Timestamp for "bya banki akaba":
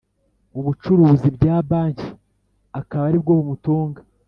1.37-3.03